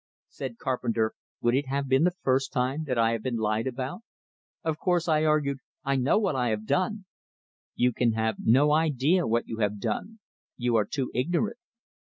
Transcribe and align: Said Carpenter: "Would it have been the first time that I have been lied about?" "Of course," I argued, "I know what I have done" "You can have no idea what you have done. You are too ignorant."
Said 0.29 0.57
Carpenter: 0.57 1.13
"Would 1.41 1.53
it 1.53 1.67
have 1.67 1.87
been 1.87 2.05
the 2.05 2.15
first 2.23 2.51
time 2.51 2.85
that 2.85 2.97
I 2.97 3.11
have 3.11 3.21
been 3.21 3.37
lied 3.37 3.67
about?" 3.67 4.01
"Of 4.63 4.79
course," 4.79 5.07
I 5.07 5.25
argued, 5.25 5.59
"I 5.83 5.95
know 5.95 6.17
what 6.17 6.35
I 6.35 6.49
have 6.49 6.65
done" 6.65 7.05
"You 7.75 7.93
can 7.93 8.13
have 8.13 8.37
no 8.39 8.71
idea 8.71 9.27
what 9.27 9.47
you 9.47 9.57
have 9.59 9.77
done. 9.79 10.17
You 10.57 10.75
are 10.75 10.85
too 10.85 11.11
ignorant." 11.13 11.57